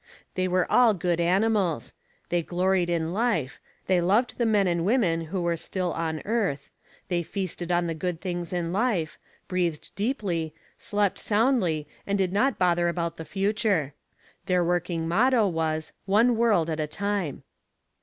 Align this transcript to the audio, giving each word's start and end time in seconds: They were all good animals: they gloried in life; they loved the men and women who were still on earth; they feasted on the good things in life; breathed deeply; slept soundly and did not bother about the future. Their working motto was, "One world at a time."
They 0.33 0.47
were 0.47 0.65
all 0.71 0.95
good 0.95 1.19
animals: 1.19 1.93
they 2.29 2.41
gloried 2.41 2.89
in 2.89 3.13
life; 3.13 3.59
they 3.85 4.01
loved 4.01 4.39
the 4.39 4.47
men 4.47 4.65
and 4.65 4.83
women 4.83 5.25
who 5.25 5.43
were 5.43 5.55
still 5.55 5.93
on 5.93 6.23
earth; 6.25 6.71
they 7.07 7.21
feasted 7.21 7.71
on 7.71 7.85
the 7.85 7.93
good 7.93 8.19
things 8.19 8.51
in 8.51 8.73
life; 8.73 9.19
breathed 9.47 9.91
deeply; 9.95 10.55
slept 10.75 11.19
soundly 11.19 11.87
and 12.07 12.17
did 12.17 12.33
not 12.33 12.57
bother 12.57 12.87
about 12.89 13.17
the 13.17 13.25
future. 13.25 13.93
Their 14.47 14.63
working 14.63 15.07
motto 15.07 15.47
was, 15.47 15.93
"One 16.07 16.35
world 16.35 16.67
at 16.71 16.79
a 16.79 16.87
time." 16.87 17.43